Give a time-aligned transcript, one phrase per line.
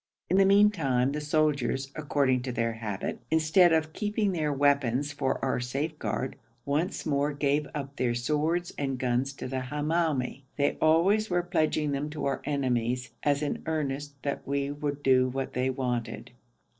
[0.31, 5.37] In the meantime the soldiers, according to their habit, instead of keeping their weapons for
[5.45, 10.41] our safeguard, once more gave up their swords and guns to the Hamoumi.
[10.55, 15.27] They always were pledging them to our enemies, as an earnest that we would do
[15.29, 16.31] what they wanted.